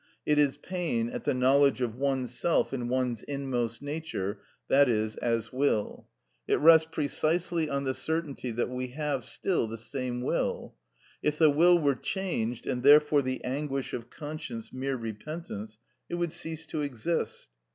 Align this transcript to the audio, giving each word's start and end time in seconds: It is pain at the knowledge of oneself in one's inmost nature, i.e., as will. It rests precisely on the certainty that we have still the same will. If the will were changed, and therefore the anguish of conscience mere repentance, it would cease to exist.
It 0.25 0.39
is 0.39 0.57
pain 0.57 1.09
at 1.11 1.25
the 1.25 1.33
knowledge 1.35 1.79
of 1.79 1.93
oneself 1.93 2.73
in 2.73 2.87
one's 2.87 3.21
inmost 3.21 3.83
nature, 3.83 4.39
i.e., 4.71 5.09
as 5.21 5.53
will. 5.53 6.07
It 6.47 6.59
rests 6.59 6.87
precisely 6.91 7.69
on 7.69 7.83
the 7.83 7.93
certainty 7.93 8.49
that 8.49 8.69
we 8.71 8.87
have 8.93 9.23
still 9.23 9.67
the 9.67 9.77
same 9.77 10.23
will. 10.23 10.73
If 11.21 11.37
the 11.37 11.51
will 11.51 11.77
were 11.77 11.93
changed, 11.93 12.65
and 12.65 12.81
therefore 12.81 13.21
the 13.21 13.43
anguish 13.43 13.93
of 13.93 14.09
conscience 14.09 14.73
mere 14.73 14.95
repentance, 14.97 15.77
it 16.09 16.15
would 16.15 16.33
cease 16.33 16.65
to 16.65 16.81
exist. 16.81 17.49